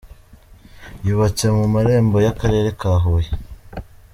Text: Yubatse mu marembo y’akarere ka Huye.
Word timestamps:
Yubatse 1.07 1.45
mu 1.57 1.65
marembo 1.73 2.17
y’akarere 2.25 2.69
ka 2.79 2.91
Huye. 3.03 3.31